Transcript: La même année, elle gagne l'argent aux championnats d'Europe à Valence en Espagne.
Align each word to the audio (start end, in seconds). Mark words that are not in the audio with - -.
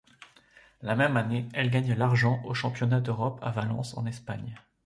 La 0.81 0.95
même 0.95 1.15
année, 1.15 1.47
elle 1.53 1.69
gagne 1.69 1.93
l'argent 1.93 2.41
aux 2.45 2.55
championnats 2.55 3.01
d'Europe 3.01 3.37
à 3.43 3.51
Valence 3.51 3.95
en 3.97 4.07
Espagne. 4.07 4.55